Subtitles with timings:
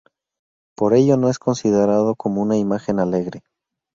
[0.75, 3.43] Por ello no es considerado como una imagen alegre.